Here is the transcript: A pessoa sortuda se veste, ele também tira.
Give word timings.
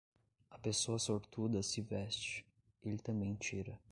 A 0.49 0.57
pessoa 0.57 0.97
sortuda 0.97 1.61
se 1.61 1.79
veste, 1.79 2.43
ele 2.83 2.97
também 2.97 3.35
tira. 3.35 3.79